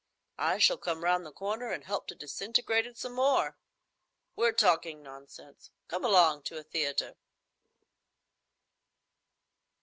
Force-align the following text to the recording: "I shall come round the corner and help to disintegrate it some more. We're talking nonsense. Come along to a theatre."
"I 0.39 0.57
shall 0.57 0.79
come 0.79 1.03
round 1.03 1.27
the 1.27 1.31
corner 1.31 1.71
and 1.71 1.83
help 1.83 2.07
to 2.07 2.15
disintegrate 2.15 2.87
it 2.87 2.97
some 2.97 3.11
more. 3.13 3.59
We're 4.35 4.51
talking 4.51 5.03
nonsense. 5.03 5.69
Come 5.87 6.03
along 6.03 6.41
to 6.45 6.57
a 6.57 6.63
theatre." 6.63 7.17